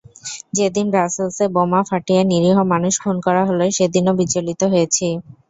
[0.53, 5.07] যেদিন ব্রাসেলসে বোমা ফাটিয়ে নিরীহ মানুষ খুন করা হলো সেদিনও বিচলিত হয়েছি।